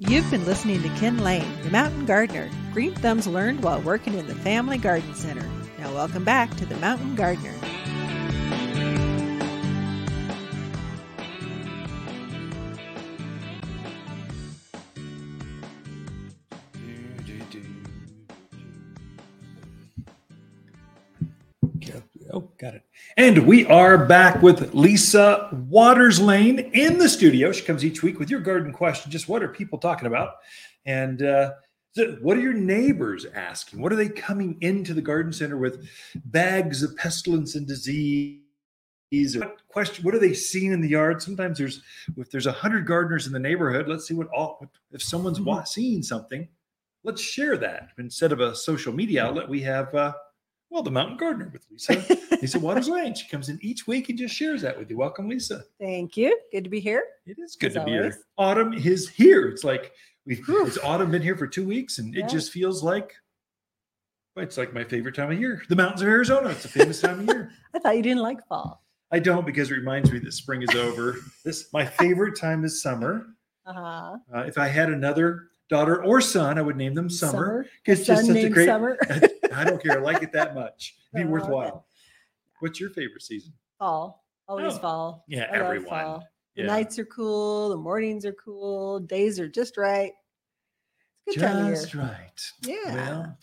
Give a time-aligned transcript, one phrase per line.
[0.00, 2.48] You've been listening to Ken Lain, the mountain gardener.
[2.72, 5.44] Green thumbs learned while working in the Family Garden Center.
[5.76, 7.52] Now, welcome back to the Mountain Gardener.
[22.32, 22.82] Oh, got it.
[23.16, 27.52] And we are back with Lisa Watters Lain in the studio.
[27.52, 29.10] She comes each week with your garden question.
[29.10, 30.34] Just what are people talking about?
[30.84, 31.52] And uh,
[32.20, 33.80] what are your neighbors asking?
[33.80, 35.88] What are they coming into the garden center with
[36.26, 38.40] bags of pestilence and disease?
[39.10, 40.04] What question?
[40.04, 41.22] What are they seeing in the yard?
[41.22, 41.80] Sometimes there's
[42.18, 43.88] if there's a hundred gardeners in the neighborhood.
[43.88, 45.64] Let's see what all if someone's Mm-hmm.
[45.64, 46.46] seeing something.
[47.04, 49.48] Let's share that instead of a social media outlet.
[49.48, 50.12] We have uh,
[50.70, 52.04] well the mountain gardener with Lisa.
[52.40, 53.14] Lisa Watters Lain.
[53.14, 54.96] She comes in each week and just shares that with you.
[54.96, 55.64] Welcome, Lisa.
[55.80, 56.38] Thank you.
[56.52, 57.02] Good to be here.
[57.26, 58.18] It is good As to be here.
[58.36, 59.48] Autumn is here.
[59.48, 59.92] It's like
[60.26, 60.66] we've Whew.
[60.66, 62.24] it's autumn been here for two weeks, and Yeah.
[62.24, 63.14] it just feels like
[64.36, 65.62] well, it's like my favorite time of year.
[65.68, 66.50] The mountains of Arizona.
[66.50, 67.50] It's a famous time of year.
[67.74, 68.84] I thought you didn't like fall.
[69.10, 71.16] I don't because it reminds me that spring is over.
[71.44, 73.26] This my favorite time is summer.
[73.66, 74.16] Uh-huh.
[74.34, 77.66] Uh, if I had another daughter or son, I would name them Summer.
[77.84, 78.66] It's Son just such a great.
[78.66, 78.98] Summer.
[79.58, 79.98] I don't care.
[79.98, 80.94] I like it that much.
[81.14, 81.66] It'd be worthwhile.
[81.68, 81.84] okay.
[82.60, 83.52] What's your favorite season?
[83.78, 84.24] Fall.
[84.48, 85.24] Always Oh, fall.
[85.28, 85.88] Yeah, I everyone.
[85.88, 86.24] fall.
[86.56, 86.66] The Yeah.
[86.68, 87.68] nights are cool.
[87.70, 89.00] The mornings are cool.
[89.00, 90.12] Days are just right.
[91.26, 92.02] It's a good time of Just year.
[92.02, 92.40] right.
[92.62, 92.94] Yeah.
[92.94, 93.38] Well,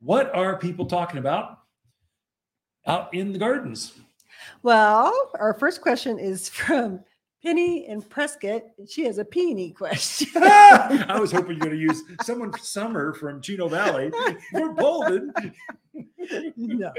[0.00, 1.58] what are people talking about
[2.86, 3.92] out in the gardens?
[4.62, 7.00] Well, our first question is from
[7.42, 8.62] Penny and Prescott.
[8.78, 10.28] and She has a peony question.
[10.42, 14.10] I was hoping you were going to use someone summer from Chino Valley
[14.52, 15.32] for Bolden.
[16.56, 16.92] no.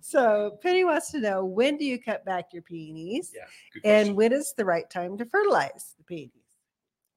[0.00, 3.32] So Penny wants to know when do you cut back your peonies?
[3.34, 3.44] Yeah,
[3.84, 6.32] And when is the right time to fertilize the peonies?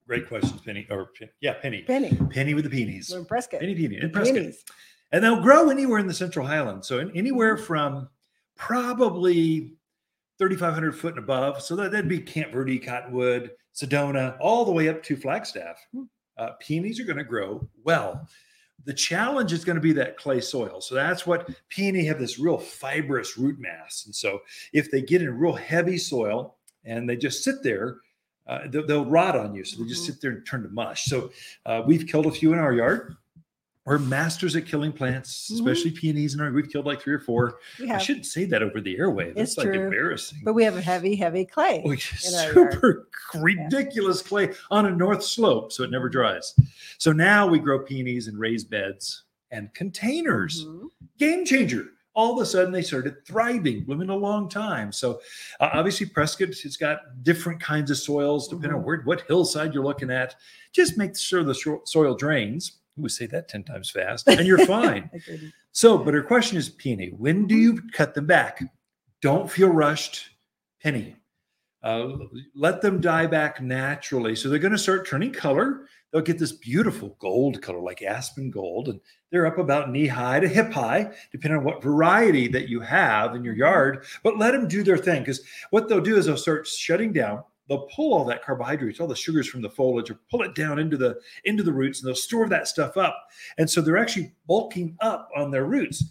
[0.07, 0.85] Great questions, Penny.
[0.91, 1.09] Or
[1.41, 1.81] yeah, Penny.
[1.81, 2.15] Penny.
[2.29, 3.09] Penny with the peonies.
[3.11, 3.61] We're in Prescott.
[3.61, 4.35] Penny peony and Prescott.
[4.35, 4.63] peonies.
[5.11, 6.87] And they'll grow anywhere in the Central Highlands.
[6.87, 7.65] So in, anywhere mm-hmm.
[7.65, 8.09] from
[8.55, 9.73] probably
[10.37, 11.61] 3,500 foot and above.
[11.61, 15.77] So that, that'd be Camp Verde, Cottonwood, Sedona, all the way up to Flagstaff.
[15.93, 16.03] Hmm.
[16.37, 18.27] Uh, peonies are going to grow well.
[18.83, 20.81] The challenge is going to be that clay soil.
[20.81, 24.03] So that's what peony have this real fibrous root mass.
[24.05, 24.41] And so
[24.73, 27.97] if they get in real heavy soil and they just sit there,
[28.47, 29.63] uh, they'll, they'll rot on you.
[29.63, 30.07] So they just Mhm.
[30.07, 31.05] sit there and turn to mush.
[31.05, 31.31] So
[31.65, 33.15] uh, we've killed a few in our yard.
[33.85, 35.55] We're masters at killing plants, Mhm.
[35.57, 36.33] especially peonies.
[36.33, 37.59] In our, we've killed like three or four.
[37.87, 39.27] I shouldn't say that over the airway.
[39.31, 40.39] That's It's like true, embarrassing.
[40.43, 41.83] but we have a heavy, heavy clay.
[41.85, 46.55] Oh, super ridiculous clay on a north slope, so it never dries.
[46.97, 50.65] So now we grow peonies in raised beds and containers.
[50.65, 50.87] Mhm.
[51.19, 51.89] Game changer.
[52.15, 54.91] All of a sudden, they started thriving, blooming a long time.
[54.93, 55.21] So
[55.59, 58.85] uh, obviously, Prescott has got different kinds of soils depending on Mhm.
[58.85, 60.35] where what hillside you're looking at.
[60.71, 61.53] Just make sure the
[61.85, 62.79] soil drains.
[62.97, 65.09] We say that ten times fast, and you're fine.
[65.71, 68.63] So, but her question is, Penny, when do you cut them back?
[69.21, 70.29] Don't feel rushed,
[70.81, 71.17] Penny.
[71.83, 72.15] Uh,
[72.55, 74.37] let them die back naturally.
[74.37, 75.89] So they're going to start turning color.
[76.11, 79.01] They'll get this beautiful gold color, like aspen gold, and
[79.31, 83.35] they're up about knee high to hip high, depending on what variety that you have
[83.35, 84.05] in your yard.
[84.23, 85.41] But let them do their thing, because
[85.71, 87.43] what they'll do is they'll start shutting down.
[87.67, 90.79] They'll pull all that carbohydrates, all the sugars from the foliage, or pull it down
[90.79, 93.27] into the into the roots, and they'll store that stuff up.
[93.57, 96.03] And so they're actually bulking up on their roots.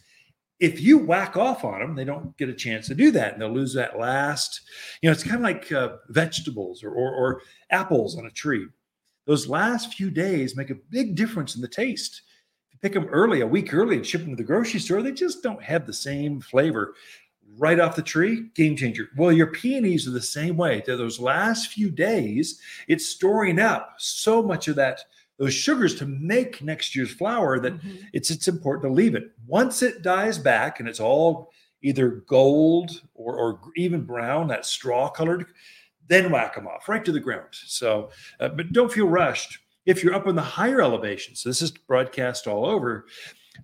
[0.61, 3.43] If you whack off on them, they don't get a chance to do that, and
[3.43, 4.61] they'll lose that last.
[5.03, 8.67] You know, it's kind of like uh, vegetables or, or or apples on a tree.
[9.27, 12.23] Those last few days make a big difference in the taste.
[12.83, 15.43] Pick them early, a week early, and ship them to the grocery store, they just
[15.43, 16.95] don't have the same flavor.
[17.57, 19.09] Right off the tree, game changer.
[19.17, 20.83] Well, your peonies are the same way.
[20.85, 25.01] They're those last few days, it's storing up so much of that
[25.37, 28.05] those sugars to make next year's flower that Mhm.
[28.13, 29.33] it's it's important to leave it.
[29.47, 31.51] Once it dies back and it's all
[31.83, 35.47] either gold or, or even brown, that straw colored,
[36.09, 37.49] then whack them off right to the ground.
[37.53, 38.11] So,
[38.41, 39.59] uh, but don't feel rushed.
[39.87, 43.05] If you're up in the higher elevations, so this is broadcast all over.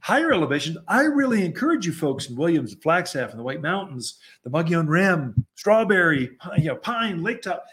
[0.01, 4.51] Higher elevations, I really encourage you folks in Williams, Flagstaff, and the White Mountains, the
[4.51, 7.65] Mogollon Rim, Strawberry, you know, Pine, Lake Top,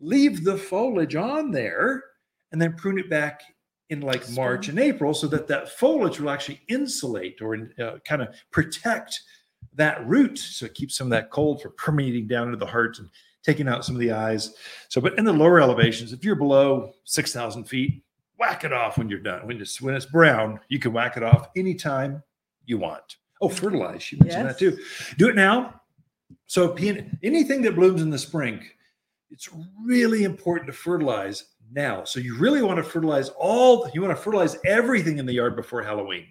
[0.00, 2.02] leave the foliage on there
[2.50, 3.42] and then prune it back
[3.90, 8.22] in like March and April so that that foliage will actually insulate or uh, kind
[8.22, 9.20] of protect
[9.74, 12.98] that root so it keeps some of that cold from permeating down into the heart
[12.98, 13.08] and
[13.42, 14.54] taking out some of the eyes.
[14.88, 18.02] So, but in the lower elevations, if you're below 6,000 feet,
[18.42, 19.46] whack it off when you're done.
[19.46, 22.22] When it's, when it's brown, you can whack it off anytime
[22.66, 23.18] you want.
[23.40, 24.10] Oh, fertilize.
[24.10, 24.76] You mentioned that too.
[25.16, 25.80] Do it now.
[26.46, 28.64] So, peon- anything that blooms in the spring,
[29.30, 29.48] it's
[29.86, 32.02] really important to fertilize now.
[32.02, 35.54] So you really want to fertilize all, you want to fertilize everything in the yard
[35.54, 36.26] before Halloween,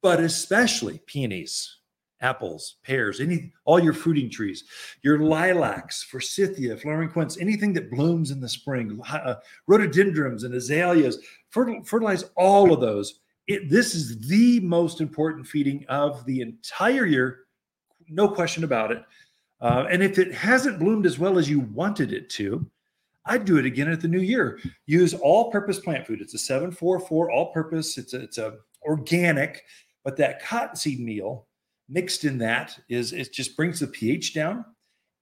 [0.00, 1.76] but especially peonies,
[2.22, 4.64] apples, pears, any, all your fruiting trees,
[5.02, 9.34] your lilacs, forsythia, flowering quince, anything that blooms in the spring, uh,
[9.66, 11.18] rhododendrons and azaleas,
[11.52, 13.20] fertil- fertilize all of those.
[13.48, 17.40] It, this is the most important feeding of the entire year,
[18.08, 19.04] no question about it.
[19.60, 22.64] Uh, and if it hasn't bloomed as well as you wanted it to,
[23.24, 24.58] I'd do it again at the new year.
[24.86, 26.20] Use all-purpose plant food.
[26.20, 27.98] It's a 744 all-purpose.
[27.98, 29.64] It's a, it's a organic,
[30.02, 31.46] but that cottonseed meal
[31.92, 34.64] mixed in that is it just brings the pH down.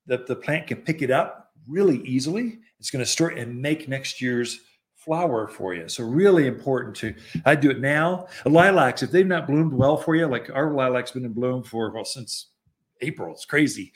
[0.07, 2.59] The, the plant can pick it up really easily.
[2.79, 4.61] It's going to store and make next year's
[4.97, 5.89] flower for you.
[5.89, 7.15] So really important to
[7.45, 8.29] I do it now.
[8.45, 11.91] Lilacs, if they've not bloomed well for you, like our lilacs been in bloom for
[11.91, 12.49] well since
[13.01, 13.33] April.
[13.33, 13.93] It's crazy.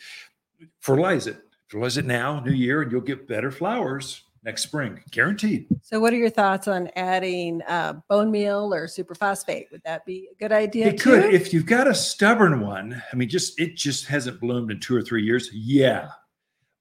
[0.80, 1.38] Fertilize it
[1.74, 5.66] fertilize it now, new year, and you'll get better flowers next spring, guaranteed.
[5.82, 9.70] So, what are your thoughts on adding uh, bone meal or superphosphate?
[9.72, 10.88] Would that be a good idea?
[10.88, 11.20] It too?
[11.20, 13.02] could, if you've got a stubborn one.
[13.12, 15.50] I mean, just it just hasn't bloomed in two or three years.
[15.52, 16.08] Yeah,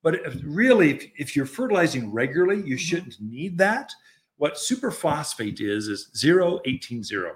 [0.04, 2.77] but really, if, if you're fertilizing regularly, you mm-hmm.
[2.77, 3.92] shouldn't need that.
[4.38, 7.36] What superphosphate is is 0, 18, 0.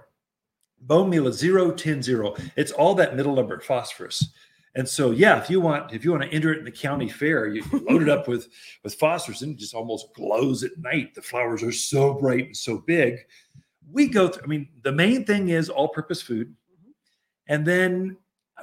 [0.82, 2.36] Bone meal is 0, 10, 0.
[2.56, 4.32] It's all that middle number, phosphorus.
[4.78, 7.10] And so, yeah, if you want, if you want to enter it in the county
[7.10, 8.48] fair, you load it up with
[8.84, 11.16] with phosphorus and it just almost glows at night.
[11.16, 13.26] The flowers are so bright and so big.
[13.92, 14.44] We go through.
[14.44, 16.92] I mean, the main thing is all-purpose food, mm-hmm.
[17.48, 18.18] and then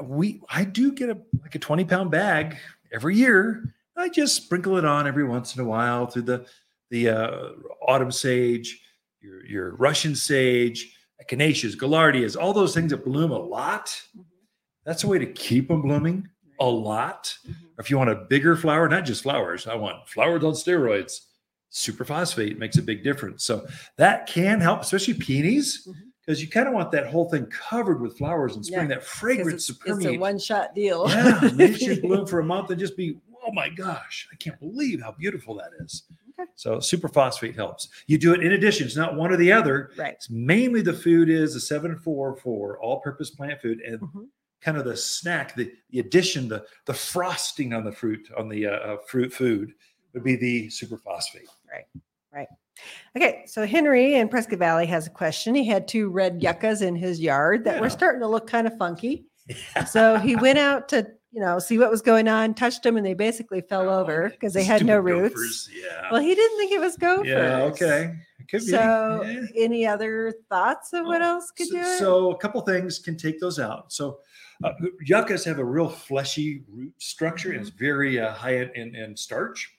[0.04, 0.40] we.
[0.48, 2.58] I do get a like a twenty pound bag
[2.92, 3.74] every year.
[3.96, 6.46] I just sprinkle it on every once in a while through the
[6.90, 7.48] the uh,
[7.88, 8.82] autumn sage,
[9.20, 14.00] your your Russian sage, echinaceas, gaillardias, all those things that bloom a lot.
[14.84, 16.28] That's a way to keep them blooming
[16.60, 17.36] a lot.
[17.46, 17.80] Mm-hmm.
[17.80, 21.20] If you want a bigger flower, not just flowers, I want flowers on steroids.
[21.72, 23.44] Superphosphate makes a big difference.
[23.44, 23.66] So
[23.96, 25.88] that can help, especially peonies,
[26.24, 26.44] because mm-hmm.
[26.46, 28.96] you kind of want that whole thing covered with flowers in spring, yeah.
[28.96, 31.06] that fragrance it's, it's, a one shot deal.
[31.08, 34.58] yeah, maybe should bloom for a month and just be, oh my gosh, I can't
[34.60, 36.04] believe how beautiful that is.
[36.38, 36.48] Okay.
[36.54, 37.88] So superphosphate helps.
[38.06, 38.86] You do it in addition.
[38.86, 39.90] It's not one or the other.
[39.96, 40.14] Right.
[40.14, 44.22] It's mainly the food is a seven four four all purpose plant food, and mm-hmm
[44.64, 48.66] kind of the snack, the, the addition, the the frosting on the fruit on the
[48.66, 49.74] uh, uh, fruit food
[50.14, 51.48] would be the superphosphate.
[51.70, 51.84] Right,
[52.32, 52.48] right.
[53.16, 55.54] Okay, so Henry in Prescott Valley has a question.
[55.54, 57.80] He had two red yuccas in his yard that yeah.
[57.80, 59.26] were starting to look kind of funky.
[59.46, 59.84] Yeah.
[59.86, 63.04] So he went out to you know see what was going on, touched them, and
[63.04, 65.34] they basically fell oh, over because they had no roots.
[65.34, 65.70] Gophers.
[65.74, 66.08] Yeah.
[66.10, 67.28] Well, he didn't think it was gophers.
[67.28, 67.62] Yeah.
[67.64, 68.14] Okay.
[68.48, 69.46] Could so, yeah.
[69.56, 71.98] any other thoughts of what oh, else could so, do it?
[71.98, 73.92] So, a couple things can take those out.
[73.92, 74.18] So,
[74.62, 74.72] uh,
[75.04, 77.84] yuccas have a real fleshy root structure and it's mm-hmm.
[77.84, 79.76] very uh, high in, in, starch.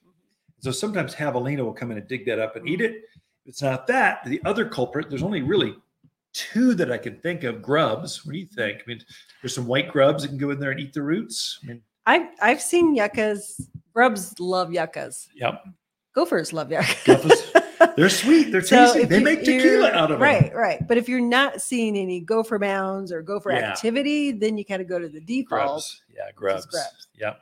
[0.59, 3.03] So sometimes javelina will come in and dig that up and eat it.
[3.45, 5.75] If it's not that, the other culprit, there's only really
[6.33, 8.25] two that I can think of grubs.
[8.25, 8.81] What do you think?
[8.81, 9.01] I mean,
[9.41, 11.59] there's some white grubs that can go in there and eat the roots.
[11.63, 13.69] I mean, I've, I've seen yuccas.
[13.93, 15.29] Grubs love yuccas.
[15.35, 15.63] Yep.
[16.13, 17.51] Gophers love yuccas.
[17.95, 18.51] They're sweet.
[18.51, 19.05] They're so tasty.
[19.05, 20.57] They make tequila out of right, them.
[20.57, 20.87] Right, right.
[20.87, 23.71] But if you're not seeing any gopher mounds or gopher yeah.
[23.71, 25.47] activity, then you kind of go to the default.
[25.47, 26.01] Grubs.
[26.13, 26.65] Yeah, grubs.
[26.65, 27.07] grubs.
[27.15, 27.33] Yeah.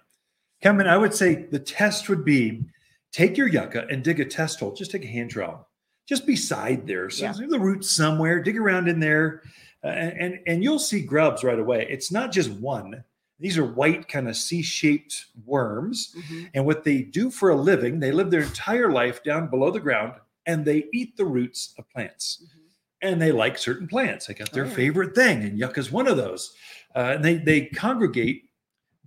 [0.62, 2.64] Kevin, I would say the test would be
[3.12, 4.74] take your yucca and dig a test hole.
[4.74, 5.68] Just take a hand trowel,
[6.08, 7.10] just beside there.
[7.10, 7.34] So yeah.
[7.34, 8.42] the roots somewhere.
[8.42, 9.42] Dig around in there,
[9.84, 11.88] uh, and and you'll see grubs right away.
[11.90, 13.04] It's not just one.
[13.40, 16.46] These are white, kind of C-shaped worms, mm-hmm.
[16.54, 19.82] and what they do for a living, they live their entire life down below the
[19.82, 20.14] ground
[20.46, 22.44] and they eat the roots of plants.
[22.44, 22.60] Mm-hmm.
[23.02, 24.28] And they like certain plants.
[24.28, 24.76] They got their oh, yeah.
[24.76, 26.54] favorite thing, and yucca is one of those.
[26.96, 28.50] Uh, and they they congregate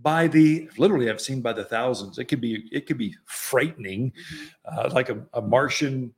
[0.02, 2.18] by the literally I've seen by the thousands.
[2.18, 4.46] It could be it could be frightening, mm-hmm.
[4.78, 6.12] uh, like a, a Martian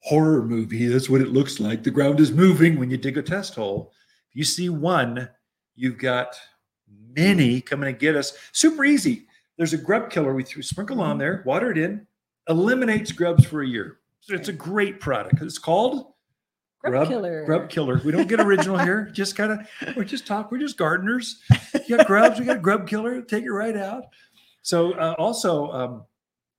[0.00, 0.86] horror movie.
[0.86, 1.82] That's what it looks like.
[1.82, 3.92] The ground is moving when you dig a test hole.
[4.30, 5.28] If you see one,
[5.74, 6.36] you've got
[7.16, 8.36] many coming to get us.
[8.52, 9.26] Super easy.
[9.56, 11.18] There's a grub killer we threw, sprinkle on mm-hmm.
[11.18, 12.06] there, water it in,
[12.48, 13.98] eliminates grubs for a year.
[14.28, 15.42] It's a great product.
[15.42, 16.12] It's called
[16.80, 17.44] Grub, grub Killer.
[17.44, 18.00] Grub Killer.
[18.04, 19.10] We don't get original here.
[19.12, 20.50] Just kind of we just talk.
[20.50, 21.40] We're just gardeners.
[21.86, 22.40] You got grubs.
[22.40, 23.22] We got Grub Killer.
[23.22, 24.04] Take it right out.
[24.62, 26.04] So uh, also, um,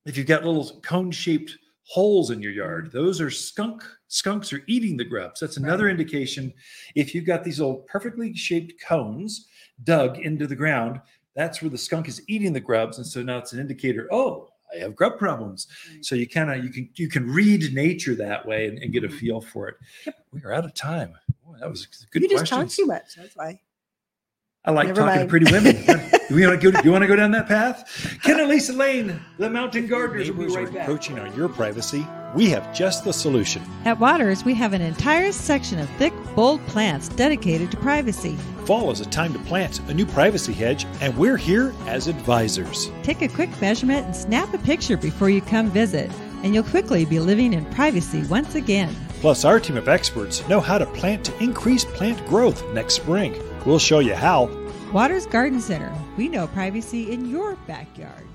[0.06, 3.84] if you've got little cone-shaped holes in your yard, those are skunk.
[4.08, 5.40] Skunks are eating the grubs.
[5.40, 5.92] That's another right.
[5.92, 6.54] indication.
[6.96, 9.48] If you've got these little perfectly shaped cones
[9.84, 11.02] dug into the ground,
[11.36, 14.08] that's where the skunk is eating the grubs, and so now it's an indicator.
[14.12, 15.68] Oh, I have grub problems.
[16.02, 19.04] So you kind of you can you can read nature that way and, and get
[19.04, 19.18] a mm-hmm.
[19.18, 19.76] feel for it.
[20.06, 20.16] Yep.
[20.32, 21.14] We are out of time.
[21.60, 22.22] that was a good.
[22.22, 22.22] Question.
[22.24, 23.16] You just talk too much.
[23.16, 23.60] That's why.
[24.66, 25.22] I like Never talking mind.
[25.24, 25.76] to pretty women.
[26.30, 26.80] do you want to go?
[26.80, 28.18] Do you want to go down that path?
[28.24, 30.80] Ken and Lisa Lain, the Mountain Gardeners, will be neighbors are right back.
[30.88, 33.62] encroaching on your privacy, we have just the solution.
[33.84, 38.38] At Watters, we have an entire section of thick, bold plants dedicated to privacy.
[38.66, 42.90] Fall is a time to plant a new privacy hedge, and we're here as advisors.
[43.04, 46.10] Take a quick measurement and snap a picture before you come visit,
[46.42, 48.96] and you'll quickly be living in privacy once again.
[49.20, 53.34] Plus, our team of experts know how to plant to increase plant growth next spring.
[53.66, 54.50] We'll show you how.
[54.92, 55.94] Watters Garden Center.
[56.18, 58.28] We know privacy in your backyard.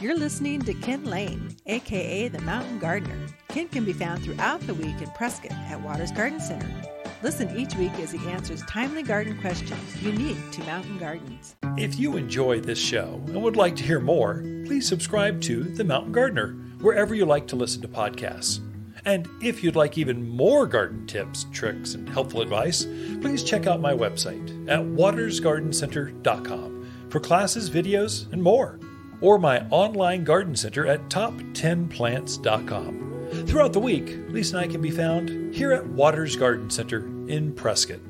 [0.00, 3.26] You're listening to Ken Lain, aka the Mountain Gardener.
[3.48, 6.99] Ken can be found throughout the week in Prescott at Watters Garden Center.
[7.22, 11.56] Listen each week as he answers timely garden questions unique to mountain gardens.
[11.76, 15.84] If you enjoy this show and would like to hear more, please subscribe to The
[15.84, 18.60] Mountain Gardener wherever you like to listen to podcasts.
[19.04, 22.84] And if you'd like even more garden tips, tricks, and helpful advice,
[23.20, 28.78] please check out my website at wattersgardencenter.com for classes, videos, and more,
[29.20, 33.09] or my online garden center at top10plants.com.
[33.30, 37.52] Throughout the week, Lisa and I can be found here at Watters Garden Center in
[37.52, 38.00] Prescott.